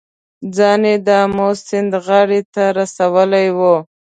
ځان 0.55 0.81
یې 0.89 0.95
د 1.05 1.07
آمو 1.23 1.49
سیند 1.65 1.91
غاړې 2.05 2.41
ته 2.53 2.63
رسولی 2.79 3.47
و. 3.57 3.59